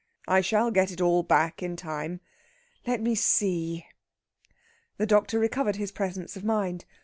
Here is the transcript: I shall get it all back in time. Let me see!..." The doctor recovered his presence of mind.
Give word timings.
I 0.27 0.41
shall 0.41 0.71
get 0.71 0.89
it 0.91 0.99
all 0.99 1.21
back 1.21 1.61
in 1.61 1.75
time. 1.75 2.21
Let 2.87 3.01
me 3.01 3.13
see!..." 3.13 3.85
The 4.97 5.05
doctor 5.05 5.37
recovered 5.37 5.75
his 5.75 5.91
presence 5.91 6.35
of 6.35 6.43
mind. 6.43 6.85